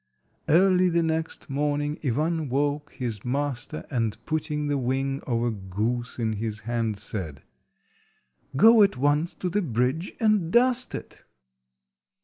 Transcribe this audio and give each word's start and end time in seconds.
Early 0.49 0.89
the 0.89 1.03
next 1.03 1.47
morning 1.47 1.99
Ivan 2.03 2.49
woke 2.49 2.91
his 2.93 3.23
master, 3.23 3.85
and 3.91 4.17
putting 4.25 4.65
the 4.65 4.79
wing 4.79 5.21
of 5.27 5.43
a 5.43 5.51
goose 5.51 6.17
in 6.17 6.33
his 6.33 6.61
hand, 6.61 6.97
said— 6.97 7.43
"Go 8.55 8.81
at 8.81 8.97
once 8.97 9.35
to 9.35 9.47
the 9.47 9.61
bridge 9.61 10.13
and 10.19 10.51
dust 10.51 10.95
it." 10.95 11.23